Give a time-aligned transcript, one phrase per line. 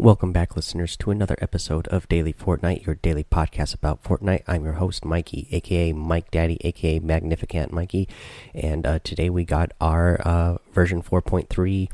[0.00, 4.44] Welcome back, listeners, to another episode of Daily Fortnite, your daily podcast about Fortnite.
[4.46, 8.08] I'm your host, Mikey, aka Mike Daddy, aka Magnificent Mikey,
[8.54, 11.90] and uh, today we got our uh, version 4.3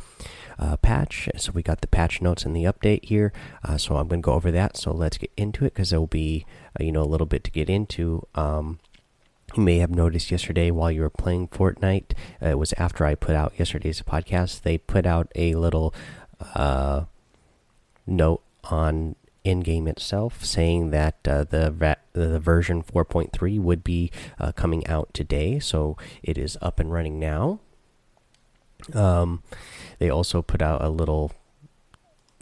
[0.59, 1.31] uh, patch.
[1.39, 3.33] So we got the patch notes and the update here.
[3.65, 4.77] Uh, so I'm going to go over that.
[4.77, 6.45] So let's get into it because there will be,
[6.79, 8.27] uh, you know, a little bit to get into.
[8.35, 8.81] Um,
[9.57, 12.13] you may have noticed yesterday while you were playing Fortnite,
[12.43, 14.61] uh, it was after I put out yesterday's podcast.
[14.61, 15.95] They put out a little
[18.07, 24.53] note on in game itself saying that uh, the the version 4.3 would be uh,
[24.53, 27.61] coming out today, so it is up and running now.
[28.93, 29.43] Um,
[29.99, 31.33] they also put out a little,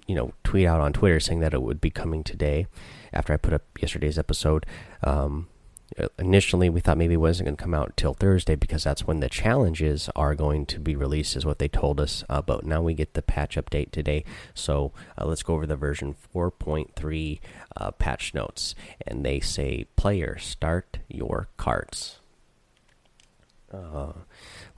[0.06, 2.66] you know, tweet out on Twitter saying that it would be coming today.
[3.12, 4.64] After I put up yesterday's episode,
[5.02, 5.48] um,
[6.18, 9.20] initially we thought maybe it wasn't going to come out till Thursday because that's when
[9.20, 12.24] the challenges are going to be released, is what they told us.
[12.28, 14.24] Uh, but now we get the patch update today.
[14.54, 17.40] So uh, let's go over the version 4.3
[17.76, 18.74] uh, patch notes.
[19.06, 22.18] And they say, player, start your carts.
[23.72, 24.12] Uh,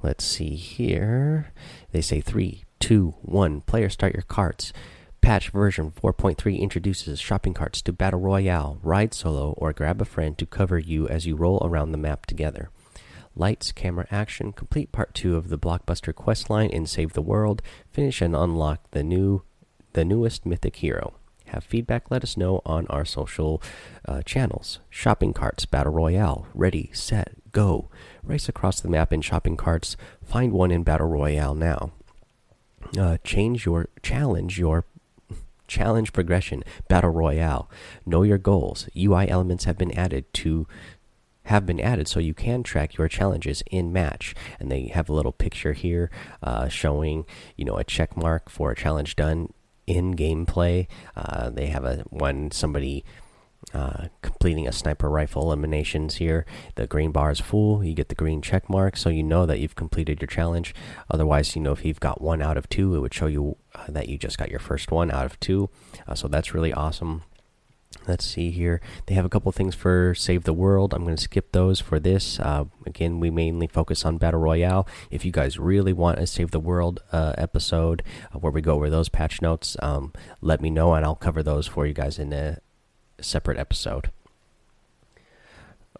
[0.02, 1.52] let's see here.
[1.92, 3.60] They say three, two, one.
[3.62, 4.72] Player, start your carts.
[5.24, 10.36] Patch version 4.3 introduces shopping carts to Battle Royale, ride solo, or grab a friend
[10.36, 12.68] to cover you as you roll around the map together.
[13.34, 17.62] Lights, camera action, complete part 2 of the blockbuster quest line in Save the World,
[17.90, 19.42] finish and unlock the new
[19.94, 21.14] the newest mythic hero.
[21.46, 23.62] Have feedback, let us know on our social
[24.06, 24.80] uh, channels.
[24.90, 27.88] Shopping carts, Battle Royale, ready, set, go.
[28.22, 31.92] Race across the map in shopping carts, find one in Battle Royale now.
[32.98, 34.84] Uh, change your challenge your
[35.66, 37.70] challenge progression, battle royale.
[38.06, 38.88] Know your goals.
[38.96, 40.66] UI elements have been added to
[41.44, 45.12] have been added so you can track your challenges in match and they have a
[45.12, 46.10] little picture here
[46.42, 49.52] uh, showing you know a check mark for a challenge done
[49.86, 53.04] in gameplay uh, they have a one somebody
[53.72, 56.44] uh, completing a sniper rifle eliminations here.
[56.74, 57.84] The green bar is full.
[57.84, 60.74] You get the green check mark, so you know that you've completed your challenge.
[61.10, 63.86] Otherwise, you know, if you've got one out of two, it would show you uh,
[63.88, 65.70] that you just got your first one out of two.
[66.06, 67.22] Uh, so that's really awesome.
[68.06, 68.80] Let's see here.
[69.06, 70.92] They have a couple things for Save the World.
[70.92, 72.38] I'm going to skip those for this.
[72.38, 74.86] Uh, again, we mainly focus on Battle Royale.
[75.10, 78.02] If you guys really want a Save the World uh, episode
[78.32, 80.12] where we go over those patch notes, um,
[80.42, 82.58] let me know and I'll cover those for you guys in a,
[83.20, 84.10] separate episode.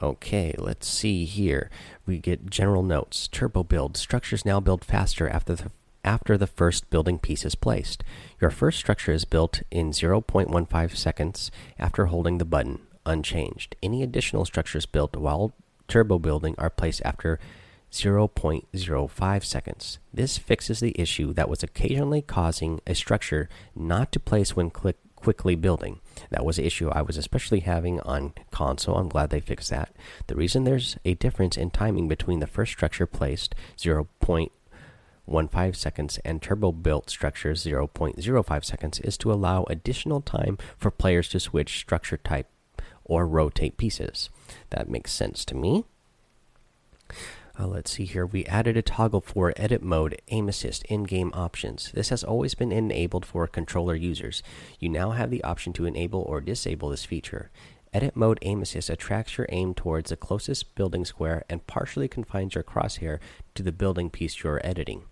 [0.03, 1.71] Okay, let's see here.
[2.07, 3.29] We get general notes.
[3.29, 3.97] Turbo build.
[3.97, 5.71] Structures now build faster after the
[6.05, 8.05] after the first building piece is placed.
[8.41, 13.75] Your first structure is built in 0.15 seconds after holding the button unchanged.
[13.83, 15.55] Any additional structures built while
[15.89, 17.39] turbo building are placed after
[17.91, 19.99] 0.05 seconds.
[20.13, 24.99] This fixes the issue that was occasionally causing a structure not to place when click
[25.25, 26.01] quickly building.
[26.31, 28.97] That was an issue I was especially having on console.
[28.97, 29.91] I'm glad they fixed that.
[30.27, 36.43] The reason there's a difference in timing between the first structure placed 0.15 seconds and
[36.43, 42.19] turbo built structures 0.05 seconds is to allow additional time for players to switch structure
[42.19, 42.49] type
[43.03, 44.29] or rotate pieces.
[44.69, 45.87] That makes sense to me.
[47.59, 48.27] Uh, let's see here.
[48.27, 51.93] We added a toggle for edit mode, aim assist, in game options.
[51.93, 54.43] This has always been enabled for controller users.
[54.81, 57.51] You now have the option to enable or disable this feature.
[57.93, 62.57] Edit mode aim assist attracts your aim towards the closest building square and partially confines
[62.57, 63.21] your crosshair
[63.55, 65.03] to the building piece you're editing.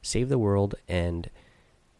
[0.00, 1.28] Save the World and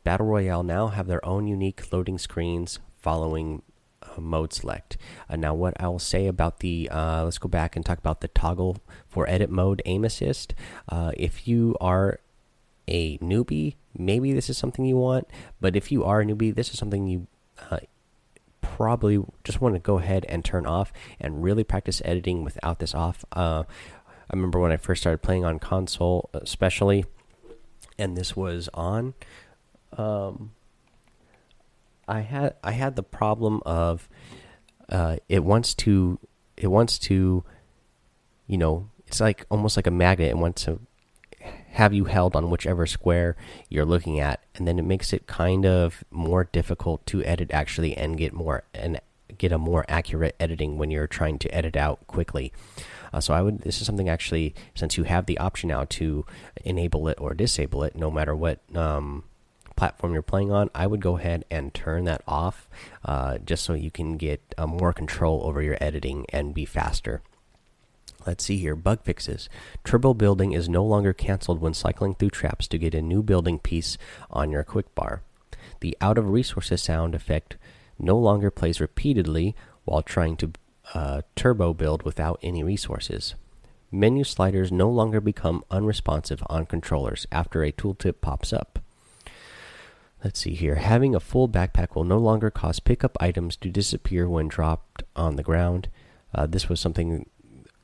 [0.04, 3.62] Battle Royale now have their own unique loading screens following
[4.18, 4.96] mode select.
[5.28, 8.20] Uh, now, what I will say about the uh, let's go back and talk about
[8.20, 8.78] the toggle
[9.08, 10.54] for edit mode aim assist.
[10.88, 12.20] Uh, if you are
[12.88, 15.28] a newbie, maybe this is something you want,
[15.60, 17.26] but if you are a newbie, this is something you
[17.70, 17.78] uh,
[18.60, 22.94] probably just want to go ahead and turn off and really practice editing without this
[22.94, 23.24] off.
[23.32, 23.64] Uh,
[24.30, 27.04] I remember when I first started playing on console, especially,
[27.98, 29.14] and this was on.
[29.96, 30.52] Um,
[32.10, 34.09] I had I had the problem of
[34.89, 36.18] uh, it wants to
[36.57, 37.45] it wants to
[38.48, 40.30] you know it's like almost like a magnet.
[40.30, 40.80] It wants to
[41.71, 43.36] have you held on whichever square
[43.68, 47.97] you're looking at, and then it makes it kind of more difficult to edit actually
[47.97, 49.01] and get more and
[49.39, 52.53] get a more accurate editing when you're trying to edit out quickly.
[53.13, 56.27] Uh, so I would this is something actually since you have the option now to
[56.65, 59.22] enable it or disable it, no matter what um,
[59.80, 62.68] platform you're playing on, I would go ahead and turn that off
[63.03, 67.22] uh, just so you can get uh, more control over your editing and be faster.
[68.27, 68.77] Let's see here.
[68.77, 69.48] Bug fixes.
[69.82, 73.59] Turbo building is no longer canceled when cycling through traps to get a new building
[73.59, 73.97] piece
[74.30, 75.22] on your quick bar.
[75.80, 77.56] The out of resources sound effect
[77.98, 79.56] no longer plays repeatedly
[79.86, 80.50] while trying to
[80.92, 83.34] uh, turbo build without any resources.
[83.91, 88.78] Menu sliders no longer become unresponsive on controllers after a tooltip pops up.
[90.22, 90.74] Let's see here.
[90.74, 95.36] Having a full backpack will no longer cause pickup items to disappear when dropped on
[95.36, 95.88] the ground.
[96.34, 97.26] Uh, this was something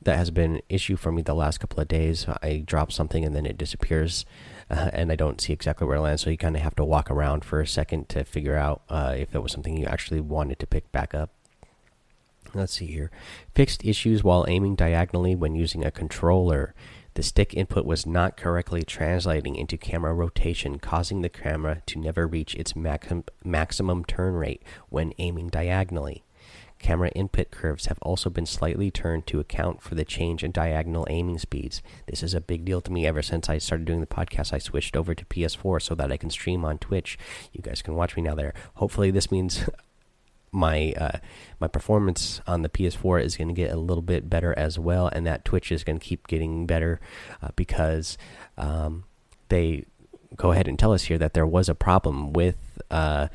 [0.03, 2.27] that has been an issue for me the last couple of days.
[2.43, 4.25] I drop something and then it disappears,
[4.69, 6.21] uh, and I don't see exactly where it lands.
[6.21, 9.15] So you kind of have to walk around for a second to figure out uh,
[9.17, 11.31] if that was something you actually wanted to pick back up.
[12.53, 13.11] Let's see here.
[13.53, 16.73] Fixed issues while aiming diagonally when using a controller.
[17.17, 22.27] The stick input was not correctly translating into camera rotation, causing the camera to never
[22.27, 26.23] reach its maximum turn rate when aiming diagonally.
[26.77, 31.07] Camera input curves have also been slightly turned to account for the change in diagonal
[31.09, 31.81] aiming speeds.
[32.05, 34.53] This is a big deal to me ever since I started doing the podcast.
[34.53, 37.17] I switched over to PS4 so that I can stream on Twitch.
[37.51, 38.53] You guys can watch me now there.
[38.75, 39.67] Hopefully, this means
[40.51, 41.19] my uh,
[41.59, 45.07] my performance on the PS4 is going to get a little bit better as well,
[45.07, 46.99] and that Twitch is going to keep getting better
[47.41, 48.17] uh, because
[48.57, 49.03] um,
[49.49, 49.85] they
[50.35, 52.81] go ahead and tell us here that there was a problem with.
[52.89, 53.27] Uh,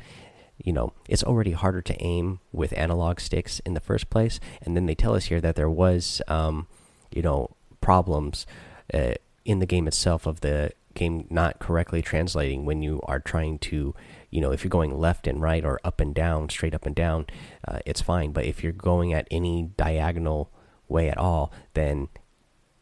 [0.63, 4.77] you know, it's already harder to aim with analog sticks in the first place, and
[4.77, 6.67] then they tell us here that there was, um,
[7.11, 8.45] you know, problems
[8.93, 9.13] uh,
[9.43, 13.93] in the game itself of the game not correctly translating when you are trying to
[14.33, 16.95] you know if you're going left and right or up and down straight up and
[16.95, 17.27] down
[17.67, 18.31] uh, it's fine.
[18.31, 20.49] But if you're going at any diagonal
[20.87, 22.09] way at all then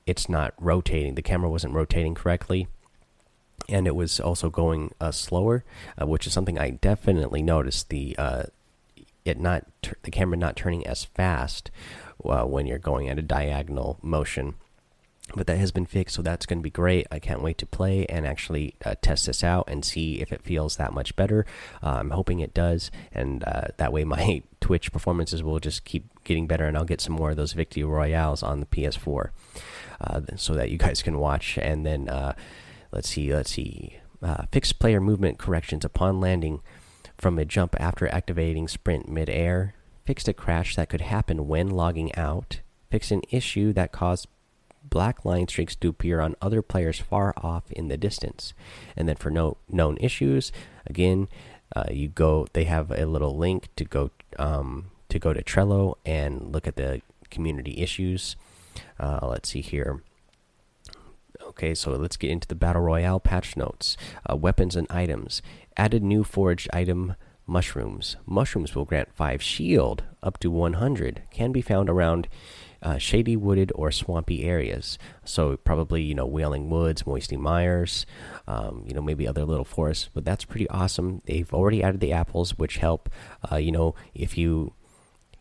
[0.05, 1.15] it's not rotating.
[1.15, 2.67] The camera wasn't rotating correctly
[3.69, 5.63] and it was also going uh, slower
[6.01, 7.89] uh, which is something i definitely noticed.
[7.89, 8.43] The uh,
[9.25, 9.65] it not
[10.03, 11.69] the camera not turning as fast
[12.23, 14.55] uh, when you're going at a diagonal motion
[15.35, 17.07] but that has been fixed so that's going to be great.
[17.11, 20.43] I can't wait to play and actually uh, test this out and see if it
[20.43, 21.45] feels that much better.
[21.81, 26.05] Uh, i'm hoping it does and uh, that way my twitch performances will just keep
[26.23, 29.29] getting better and i'll get some more of those victory royales on the ps4
[30.01, 31.57] uh, so that you guys can watch.
[31.57, 32.33] And then uh,
[32.91, 36.61] let's see let's see uh, fixed player movement corrections upon landing
[37.17, 39.75] from a jump after activating sprint midair.
[40.05, 42.61] Fixed a crash that could happen when logging out.
[42.89, 44.27] Fixed an issue that caused
[44.91, 48.53] black line streaks to appear on other players far off in the distance.
[48.95, 50.51] And then for no known issues,
[50.85, 51.27] again,
[51.75, 52.45] uh, you go.
[52.53, 56.75] They have a little link to go um, to go to Trello and look at
[56.75, 57.01] the
[57.31, 58.35] community issues.
[58.99, 60.03] Uh, let's see here.
[61.41, 63.97] Okay, so let's get into the battle royale patch notes.
[64.29, 65.41] Uh, weapons and items
[65.75, 67.15] added new foraged item
[67.47, 68.15] mushrooms.
[68.25, 71.23] Mushrooms will grant five shield up to 100.
[71.31, 72.27] Can be found around
[72.81, 74.97] uh, shady, wooded, or swampy areas.
[75.23, 78.05] So probably you know Wailing Woods, Moisty Mires,
[78.47, 80.09] um, you know maybe other little forests.
[80.13, 81.21] But that's pretty awesome.
[81.25, 83.09] They've already added the apples, which help.
[83.51, 84.73] Uh, you know if you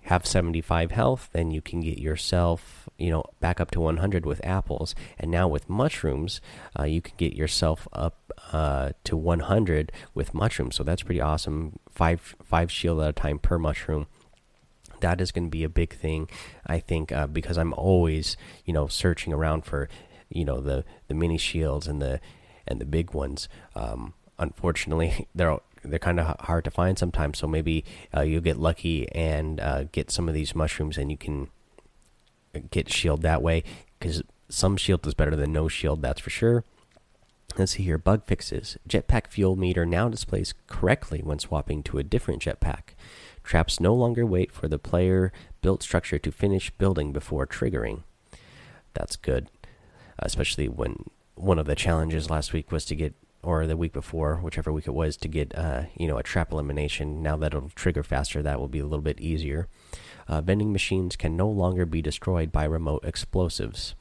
[0.04, 4.40] have 75 health, then you can get yourself, you know, back up to 100 with
[4.44, 4.94] apples.
[5.18, 6.40] And now with mushrooms,
[6.78, 10.76] uh, you can get yourself up uh, to 100 with mushrooms.
[10.76, 11.78] So that's pretty awesome.
[11.90, 14.06] Five five shield at a time per mushroom
[15.00, 16.28] that is going to be a big thing,
[16.66, 19.88] I think, uh, because I'm always, you know, searching around for,
[20.28, 22.20] you know, the the mini shields and the
[22.66, 23.48] and the big ones.
[23.74, 27.38] Um, unfortunately, they're they're kind of hard to find sometimes.
[27.38, 31.16] So maybe uh, you'll get lucky and uh, get some of these mushrooms, and you
[31.16, 31.48] can
[32.70, 33.64] get shield that way.
[33.98, 36.64] Because some shield is better than no shield, that's for sure.
[37.58, 37.98] Let's see here.
[37.98, 38.78] Bug fixes.
[38.88, 42.94] Jetpack fuel meter now displays correctly when swapping to a different jetpack.
[43.42, 48.04] Traps no longer wait for the player built structure to finish building before triggering.
[48.94, 49.48] That's good,
[50.18, 54.36] especially when one of the challenges last week was to get, or the week before,
[54.36, 57.22] whichever week it was, to get, uh, you know, a trap elimination.
[57.22, 59.68] Now that it'll trigger faster, that will be a little bit easier.
[60.28, 63.94] Uh, vending machines can no longer be destroyed by remote explosives.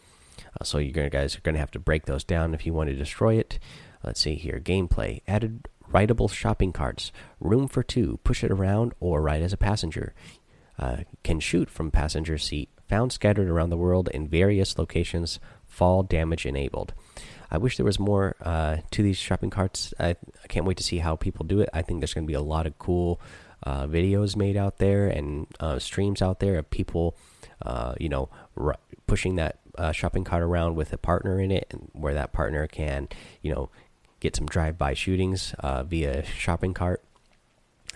[0.60, 2.90] Uh, so you guys are going to have to break those down if you want
[2.90, 3.60] to destroy it.
[4.04, 4.60] Let's see here.
[4.60, 9.58] Gameplay added rideable shopping carts, room for two, push it around or ride as a
[9.58, 10.14] passenger.
[10.78, 16.04] Uh, can shoot from passenger seat, found scattered around the world in various locations, fall
[16.04, 16.94] damage enabled.
[17.52, 19.94] I wish there was more uh, to these shopping carts.
[20.00, 20.10] I,
[20.44, 21.70] I, can't wait to see how people do it.
[21.74, 23.20] I think there's going to be a lot of cool
[23.64, 27.18] uh, videos made out there and uh, streams out there of people,
[27.64, 28.30] uh, you know,
[29.08, 32.68] pushing that uh, shopping cart around with a partner in it, and where that partner
[32.68, 33.08] can,
[33.42, 33.70] you know,
[34.20, 37.02] get some drive-by shootings uh, via shopping cart.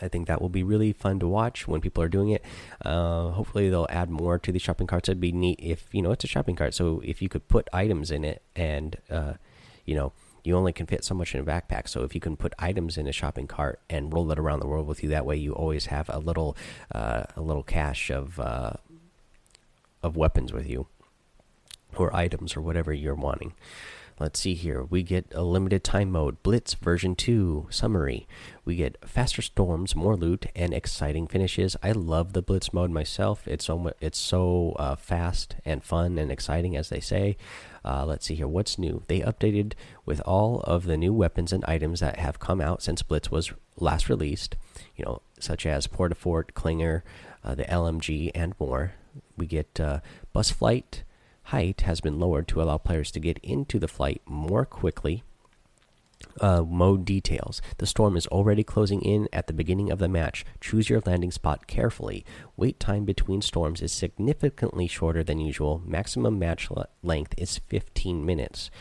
[0.02, 2.44] I think that will be really fun to watch when people are doing it.
[2.84, 5.10] Uh, hopefully, they'll add more to the shopping carts.
[5.10, 7.68] It'd be neat if you know it's a shopping cart, so if you could put
[7.74, 9.34] items in it and uh,
[9.86, 10.14] you know
[10.44, 11.88] you only can fit so much in a backpack.
[11.88, 14.68] So if you can put items in a shopping cart and roll it around the
[14.68, 16.58] world with you, that way you always have a little
[16.94, 18.74] uh, a little cache of uh,
[20.02, 20.88] of weapons with you
[22.00, 23.54] or items or whatever you're wanting.
[24.20, 24.84] Let's see here.
[24.84, 28.28] We get a limited time mode, Blitz version 2 summary.
[28.64, 31.76] We get faster storms, more loot, and exciting finishes.
[31.82, 33.48] I love the Blitz mode myself.
[33.48, 37.38] It's so it's so uh, fast and fun and exciting, as they say.
[37.84, 38.48] Uh, let's see here.
[38.48, 39.04] What's new?
[39.08, 39.74] They updated
[40.06, 43.52] with all of the new weapons and items that have come out since Blitz was
[43.78, 44.56] last released.
[44.96, 47.02] You know, such as Port-a-Fort, Clinger,
[47.44, 48.94] uh, the LMG, and more.
[49.36, 50.00] We get uh,
[50.32, 51.03] bus flight
[51.44, 55.24] height has been lowered to allow players to get into the flight more quickly.
[56.42, 57.62] Uh, mode details.
[57.78, 60.46] The storm is already closing in at the beginning of the match.
[60.60, 62.26] Choose your landing spot carefully.
[62.58, 65.82] Wait time between storms is significantly shorter than usual.
[65.86, 66.70] Maximum match
[67.04, 68.72] length is 15 minutes.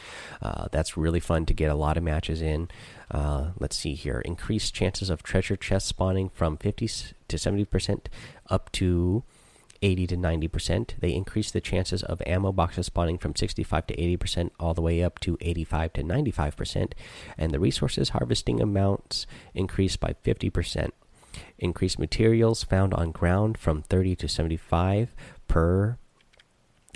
[0.41, 2.69] Uh, that's really fun to get a lot of matches in.
[3.11, 4.21] Uh, let's see here.
[4.21, 6.87] Increased chances of treasure chest spawning from 50
[7.29, 8.07] to 70%
[8.49, 9.25] up to
[9.83, 11.01] 80 to 90%.
[11.01, 15.03] They increase the chances of ammo boxes spawning from 65 to 80% all the way
[15.03, 16.93] up to 85 to 95%.
[17.37, 20.91] And the resources harvesting amounts increase by 50%.
[21.59, 25.15] Increased materials found on ground from 30 to 75
[25.49, 25.99] per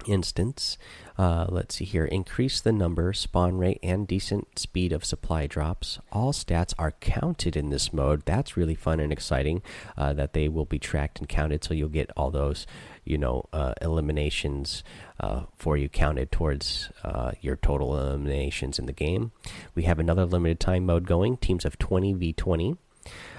[0.06, 0.78] instance.
[1.18, 2.04] Uh, let's see here.
[2.04, 5.98] Increase the number, spawn rate, and decent speed of supply drops.
[6.12, 8.24] All stats are counted in this mode.
[8.26, 9.62] That's really fun and exciting
[9.96, 11.64] uh, that they will be tracked and counted.
[11.64, 12.66] So you'll get all those,
[13.04, 14.84] you know, uh, eliminations
[15.18, 19.32] uh, for you counted towards uh, your total eliminations in the game.
[19.74, 21.38] We have another limited time mode going.
[21.38, 22.76] Teams of 20 v 20.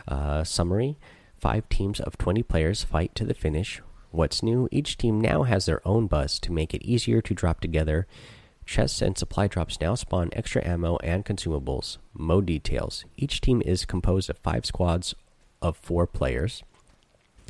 [0.07, 0.97] Uh, summary.
[1.39, 4.69] Five teams of 20 players fight to the finish What's new?
[4.71, 8.07] Each team now has their own bus to make it easier to drop together.
[8.65, 11.97] Chests and supply drops now spawn extra ammo and consumables.
[12.13, 13.05] Mode details.
[13.17, 15.15] Each team is composed of five squads
[15.61, 16.63] of four players.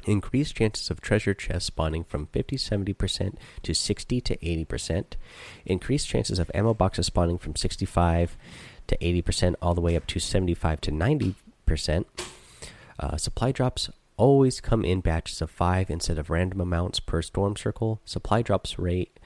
[0.06, 5.04] Increased chances of treasure chests spawning from 50 70% to 60 to 80%.
[5.66, 8.38] Increased chances of ammo boxes spawning from 65
[8.88, 12.06] to 80% all the way up to 75 to 90%.
[13.00, 17.56] Uh, supply drops always come in batches of five instead of random amounts per storm
[17.56, 18.02] circle.
[18.04, 19.20] Supply drops rate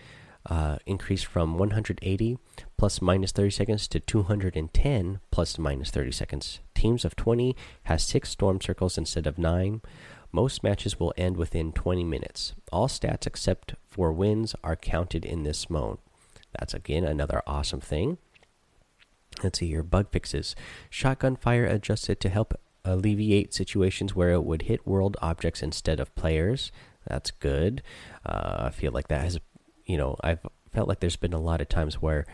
[0.46, 2.38] uh, increased from 180
[2.78, 6.60] plus minus 30 seconds to 210 plus minus 30 seconds.
[6.76, 9.82] Teams of 20 has six storm circles instead of nine.
[10.32, 12.54] Most matches will end within 20 minutes.
[12.72, 16.00] All stats except for wins are counted in this mode.
[16.58, 18.18] That's again another awesome thing.
[19.44, 20.56] Let's see here bug fixes.
[20.90, 26.14] Shotgun fire adjusted to help alleviate situations where it would hit world objects instead of
[26.16, 26.72] players.
[27.08, 27.82] That's good.
[28.26, 29.40] Uh, I feel like that has,
[29.86, 32.26] you know, I've felt like there's been a lot of times where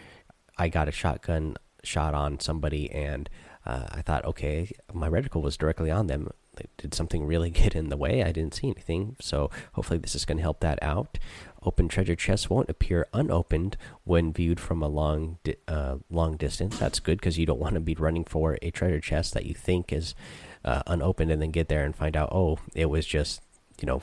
[0.58, 3.30] I got a shotgun shot on somebody and
[3.66, 6.30] uh, I thought, okay, my reticle was directly on them.
[6.78, 8.24] Did something really get in the way?
[8.24, 9.16] I didn't see anything.
[9.20, 11.20] So hopefully this is going to help that out.
[11.68, 16.80] Open treasure chests won't appear unopened when viewed from a long uh, long distance.
[16.80, 19.54] That's good because you don't want to be running for a treasure chest that you
[19.54, 20.16] think is
[20.64, 23.42] uh, unopened and then get there and find out, oh, it was just,
[23.82, 24.02] you know,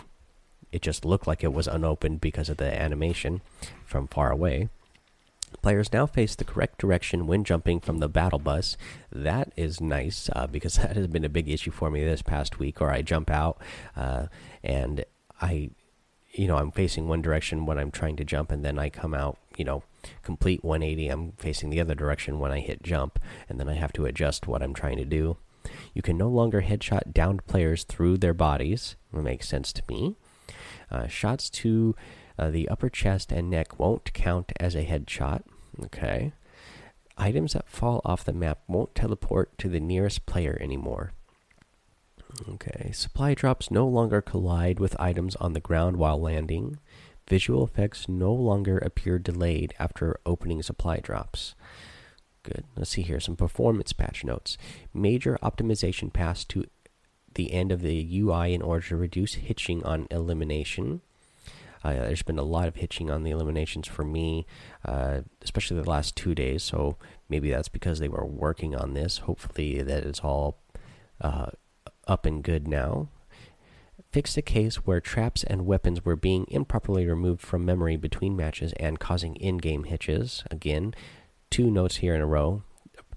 [0.73, 3.41] it just looked like it was unopened because of the animation
[3.87, 4.69] from far away.
[5.63, 8.77] Players now face the correct direction when jumping from the battle bus.
[9.11, 12.59] That is nice uh, because that has been a big issue for me this past
[12.59, 12.83] week.
[12.83, 13.57] Or I jump out
[13.97, 14.27] uh,
[14.63, 15.07] and
[15.41, 15.71] I,
[16.35, 19.15] you know, I'm facing one direction when I'm trying to jump, and then I come
[19.15, 19.85] out, you know,
[20.23, 21.09] complete 180.
[21.09, 24.49] I'm facing the other direction when I hit jump, and then I have to adjust
[24.49, 25.37] what I'm trying to do.
[25.95, 28.97] You can no longer headshot downed players through their bodies.
[29.13, 30.17] That makes sense to me.
[30.91, 31.95] Uh, shots to
[32.39, 35.43] uh, the upper chest and neck won't count as a headshot.
[35.85, 36.33] Okay.
[37.17, 41.13] Items that fall off the map won't teleport to the nearest player anymore.
[42.49, 42.91] Okay.
[42.93, 46.79] Supply drops no longer collide with items on the ground while landing.
[47.29, 51.55] Visual effects no longer appear delayed after opening supply drops.
[52.43, 52.65] Good.
[52.77, 54.59] Let's see here some performance patch notes.
[54.93, 56.67] Major optimization passed to
[57.35, 61.01] the end of the UI in order to reduce hitching on elimination.
[61.83, 64.47] Uh, there's been a lot of hitching on the eliminations for me,
[64.85, 66.63] uh, especially the last two days.
[66.63, 66.97] So
[67.29, 69.19] maybe that's because they were working on this.
[69.19, 70.59] Hopefully, that it's all
[71.21, 71.51] uh,
[72.07, 73.09] up and good now.
[74.13, 78.73] Fixed a case where traps and weapons were being improperly removed from memory between matches
[78.75, 80.45] and causing in game hitches.
[80.51, 80.95] Again,
[81.51, 82.63] two notes here in a row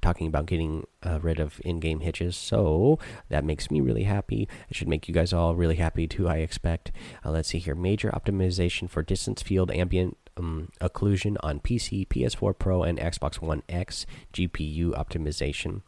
[0.01, 2.35] talking about getting uh, rid of in-game hitches.
[2.35, 4.47] So that makes me really happy.
[4.69, 6.91] It should make you guys all really happy too i expect.
[7.25, 7.75] Uh, let's see here.
[7.75, 13.63] Major optimization for distance field ambient um, occlusion on PC, PS4 Pro, and Xbox One
[13.67, 15.81] X, GPU optimization,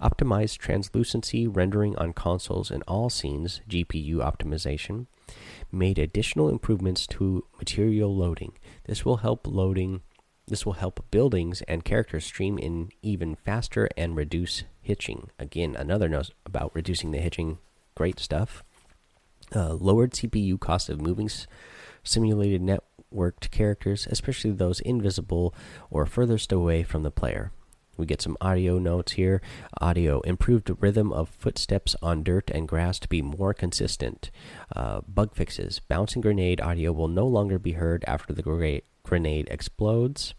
[0.00, 5.06] optimized translucency rendering on consoles in all scenes, GPU optimization,
[5.72, 8.52] made additional improvements to material loading.
[8.84, 10.02] This will help loading
[10.48, 15.30] this will help buildings and characters stream in even faster and reduce hitching.
[15.40, 17.58] Again, another note about reducing the hitching.
[17.96, 18.62] Great stuff.
[19.54, 21.28] Uh, lowered CPU cost of moving
[22.04, 25.52] simulated networked characters, especially those invisible
[25.90, 27.50] or furthest away from the player.
[27.96, 29.40] We get some audio notes here.
[29.80, 34.30] Audio improved rhythm of footsteps on dirt and grass to be more consistent.
[34.74, 35.80] Uh, bug fixes.
[35.80, 40.34] Bouncing grenade audio will no longer be heard after the grenade explodes.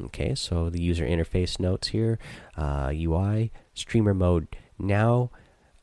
[0.00, 2.18] Okay, so the user interface notes here.
[2.56, 5.30] Uh, UI streamer mode now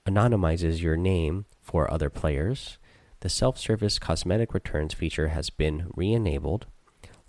[0.05, 2.77] anonymizes your name for other players.
[3.21, 6.65] The self service cosmetic returns feature has been re enabled.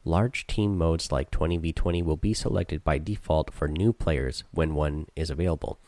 [0.04, 5.06] Large team modes like 20v20 will be selected by default for new players when one
[5.14, 5.78] is available.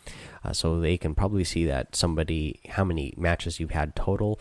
[0.44, 4.38] Uh, so they can probably see that somebody, how many matches you've had total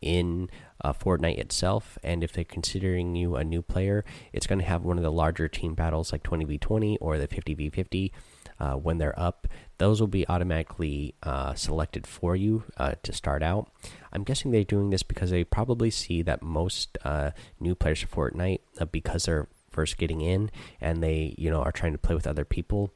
[0.00, 0.48] in
[0.82, 1.98] uh, Fortnite itself.
[2.02, 5.12] And if they're considering you a new player, it's going to have one of the
[5.12, 8.10] larger team battles like 20v20 or the 50v50
[8.58, 9.46] uh, when they're up.
[9.78, 13.70] Those will be automatically uh, selected for you uh, to start out.
[14.12, 18.30] I'm guessing they're doing this because they probably see that most uh, new players for
[18.30, 22.14] Fortnite, uh, because they're first getting in and they you know are trying to play
[22.14, 22.92] with other people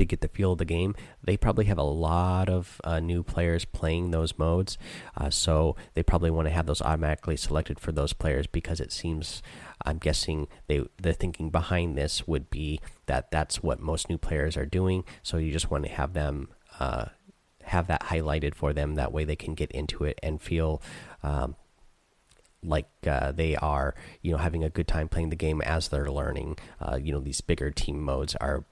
[0.00, 0.94] to get the feel of the game.
[1.22, 4.78] They probably have a lot of uh, new players playing those modes,
[5.16, 8.92] uh, so they probably want to have those automatically selected for those players because it
[8.92, 9.42] seems.
[9.82, 14.56] I'm guessing they the thinking behind this would be that that's what most new players
[14.56, 15.04] are doing.
[15.22, 17.06] So you just want to have them uh,
[17.64, 18.96] have that highlighted for them.
[18.96, 20.82] That way they can get into it and feel.
[21.22, 21.56] Um,
[22.62, 26.10] like uh, they are, you know, having a good time playing the game as they're
[26.10, 26.58] learning.
[26.78, 28.66] Uh, you know, these bigger team modes are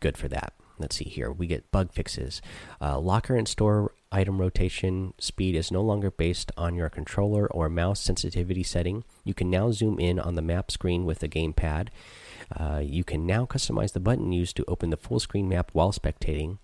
[0.00, 0.52] good for that.
[0.78, 1.30] Let's see here.
[1.30, 2.42] We get bug fixes.
[2.80, 7.68] Uh, locker and store item rotation speed is no longer based on your controller or
[7.68, 9.04] mouse sensitivity setting.
[9.24, 11.88] You can now zoom in on the map screen with the gamepad.
[12.54, 15.92] Uh, you can now customize the button used to open the full screen map while
[15.92, 16.58] spectating.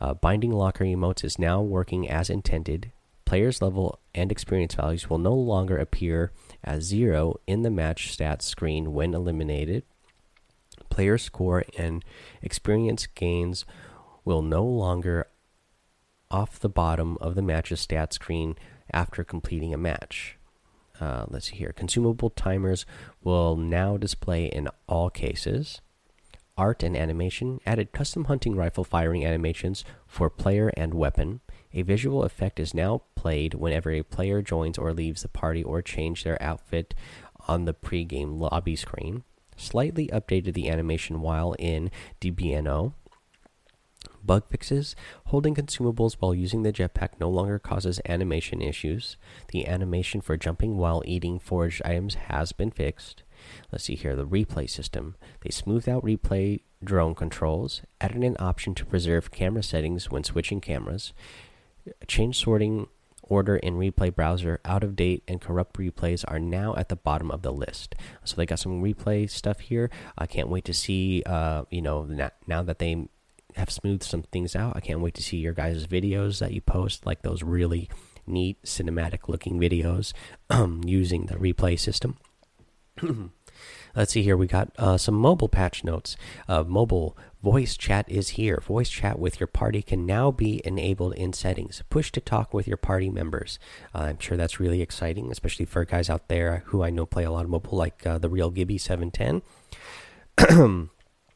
[0.00, 2.92] Uh, binding locker emotes is now working as intended.
[3.24, 6.30] Players' level and experience values will no longer appear
[6.62, 9.82] as zero in the match stats screen when eliminated
[10.94, 12.04] player score and
[12.40, 13.64] experience gains
[14.24, 15.26] will no longer
[16.30, 18.54] off the bottom of the match's stat screen
[18.92, 20.38] after completing a match.
[21.00, 21.72] Uh, let's see here.
[21.72, 22.86] Consumable timers
[23.24, 25.80] will now display in all cases.
[26.56, 31.40] Art and animation added custom hunting rifle firing animations for player and weapon.
[31.72, 35.82] A visual effect is now played whenever a player joins or leaves the party or
[35.82, 36.94] change their outfit
[37.48, 39.24] on the pre-game lobby screen
[39.56, 41.90] slightly updated the animation while in
[42.20, 42.92] DBNO.
[44.24, 49.16] Bug fixes holding consumables while using the jetpack no longer causes animation issues.
[49.48, 53.22] The animation for jumping while eating foraged items has been fixed.
[53.70, 55.16] Let's see here the replay system.
[55.42, 60.60] They smoothed out replay drone controls, added an option to preserve camera settings when switching
[60.60, 61.12] cameras,
[62.06, 62.88] changed sorting
[63.28, 67.30] order in replay browser out of date and corrupt replays are now at the bottom
[67.30, 67.94] of the list.
[68.24, 69.90] So they got some replay stuff here.
[70.16, 72.04] I can't wait to see uh you know
[72.46, 73.08] now that they
[73.56, 76.60] have smoothed some things out i can't wait to see your guys videos that you
[76.60, 77.88] post like those really
[78.26, 80.12] neat cinematic looking videos
[80.50, 82.16] um, using the replay system.
[83.96, 84.36] Let's see here.
[84.36, 86.16] We got uh, some mobile patch notes.
[86.48, 88.58] Uh, mobile Voice chat is here.
[88.66, 91.82] Voice chat with your party can now be enabled in settings.
[91.90, 93.58] Push to talk with your party members.
[93.94, 97.22] Uh, I'm sure that's really exciting, especially for guys out there who I know play
[97.22, 99.42] a lot of mobile, like uh, the real Gibby 710.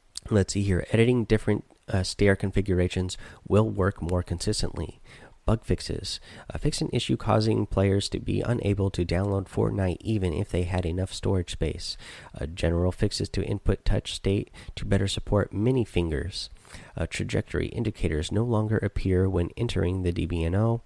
[0.30, 0.86] Let's see here.
[0.92, 5.02] Editing different uh, stair configurations will work more consistently
[5.48, 6.20] bug fixes.
[6.52, 10.64] Uh, fix an issue causing players to be unable to download Fortnite even if they
[10.64, 11.96] had enough storage space.
[12.38, 16.50] Uh, general fixes to input touch state to better support mini fingers.
[16.98, 20.82] Uh, trajectory indicators no longer appear when entering the DBNO.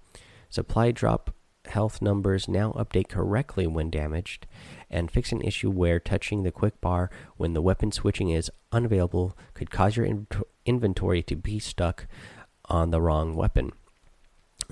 [0.49, 4.47] Supply drop health numbers now update correctly when damaged.
[4.89, 9.37] And fix an issue where touching the quick bar when the weapon switching is unavailable
[9.55, 10.07] could cause your
[10.65, 12.07] inventory to be stuck
[12.69, 13.73] on the wrong weapon.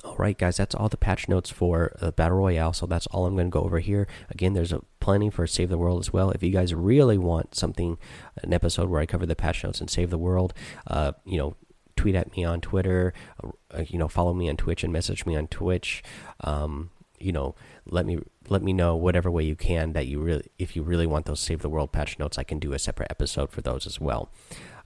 [0.04, 2.74] All right, guys, that's all the patch notes for uh, Battle Royale.
[2.74, 4.08] So that's all I'm going to go over here.
[4.30, 6.32] Again, there's a plenty for Save the World as well.
[6.32, 8.00] If you guys really want something,
[8.42, 10.54] an episode where I cover the patch notes and Save the World,
[10.88, 11.56] uh, you know,
[11.96, 13.14] tweet at me on Twitter.
[13.44, 16.02] Uh, you know, follow me on Twitch and message me on Twitch.
[16.40, 17.54] Um, you know,
[17.86, 21.06] let me let me know whatever way you can that you really, if you really
[21.06, 23.86] want those save the world patch notes, I can do a separate episode for those
[23.86, 24.32] as well.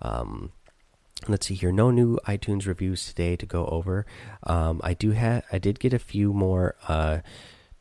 [0.02, 0.52] Um,
[1.30, 4.06] let's see here no new itunes reviews today to go over.
[4.44, 7.20] Um, i do have i did get a few more uh,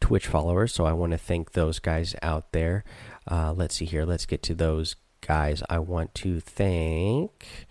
[0.00, 2.84] twitch followers so i want to thank those guys out there.
[3.30, 7.66] Uh, let's see here let's get to those guys i want to thank.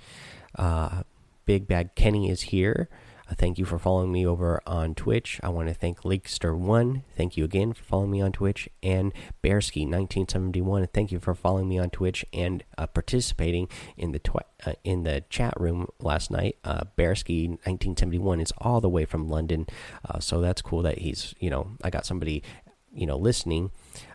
[0.55, 1.03] Uh,
[1.45, 2.89] big bad kenny is here
[3.33, 5.39] thank you for following me over on Twitch.
[5.43, 7.03] I want to thank Leakster1.
[7.15, 8.69] Thank you again for following me on Twitch.
[8.81, 10.89] And Bearsky1971.
[10.93, 13.67] Thank you for following me on Twitch and uh, participating
[13.97, 14.21] in the
[14.65, 16.57] uh, in the chat room last night.
[16.63, 19.67] Uh, Bearsky1971 is all the way from London,
[20.07, 22.43] uh, so that's cool that he's you know I got somebody
[22.93, 23.71] you know listening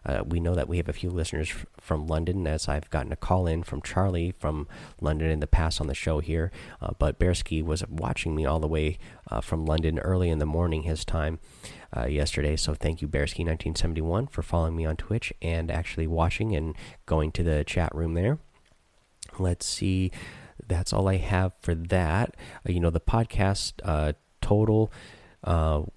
[0.06, 3.16] uh, we know that we have a few listeners from london as i've gotten a
[3.16, 4.66] call in from charlie from
[5.00, 6.50] london in the past on the show here.
[6.80, 8.98] Uh, but bearsky was watching me all the way
[9.30, 11.38] uh, from london early in the morning his time
[11.96, 12.56] uh, yesterday.
[12.56, 16.74] So thank you bearsky 1971 for following me on twitch and actually watching and
[17.06, 18.38] going to the chat room there.
[19.38, 20.10] Let's see.
[20.66, 22.36] That's all i have for that.
[22.66, 24.92] Uh, you know the podcast uh, total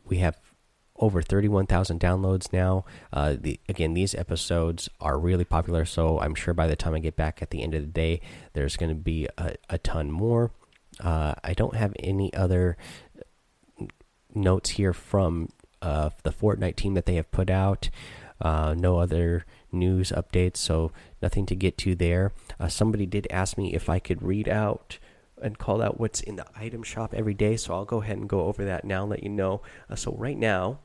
[0.06, 0.40] we have
[1.02, 2.86] over 31,000 downloads now.
[3.12, 7.00] Uh, the, again, these episodes are really popular, so I'm sure by the time I
[7.00, 8.22] get back at the end of the day,
[8.54, 10.52] there's going to be a, a, ton more.
[11.00, 12.78] Uh, I don't have any other
[14.34, 15.50] notes here from
[15.82, 17.90] uh, the Fortnite team that they have put out.
[18.40, 22.32] Uh, no other news updates, so nothing to get to there.
[22.60, 25.00] Uh, somebody did ask me if I could read out
[25.42, 27.58] and call out what's in the item shop every day.
[27.58, 29.62] So I'll go ahead and go over that now and let you know.
[29.90, 30.80] Uh, so right now,